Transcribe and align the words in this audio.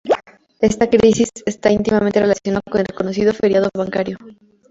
Esta 0.61 0.89
crisis 0.89 1.29
esta 1.45 1.69
íntimamente 1.71 2.19
relacionada 2.19 2.63
con 2.71 2.81
el 2.81 2.87
conocido 2.91 3.33
"Feriado 3.33 3.69
Bancario". 3.71 4.17